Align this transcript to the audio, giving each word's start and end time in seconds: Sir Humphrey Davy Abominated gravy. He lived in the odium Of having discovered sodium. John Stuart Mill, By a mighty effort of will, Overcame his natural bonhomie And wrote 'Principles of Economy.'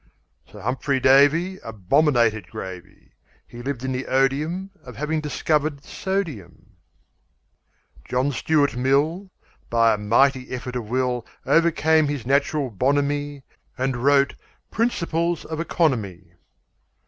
Sir 0.51 0.61
Humphrey 0.61 0.99
Davy 0.99 1.59
Abominated 1.63 2.47
gravy. 2.47 3.11
He 3.45 3.61
lived 3.61 3.83
in 3.85 3.91
the 3.91 4.07
odium 4.07 4.71
Of 4.83 4.95
having 4.95 5.21
discovered 5.21 5.83
sodium. 5.83 6.71
John 8.05 8.31
Stuart 8.31 8.75
Mill, 8.75 9.29
By 9.69 9.93
a 9.93 9.99
mighty 9.99 10.49
effort 10.49 10.75
of 10.75 10.89
will, 10.89 11.23
Overcame 11.45 12.07
his 12.07 12.25
natural 12.25 12.71
bonhomie 12.71 13.43
And 13.77 13.95
wrote 13.97 14.33
'Principles 14.71 15.45
of 15.45 15.59
Economy.' 15.59 16.33